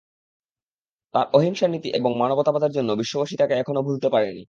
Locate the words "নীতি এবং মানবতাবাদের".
1.67-2.71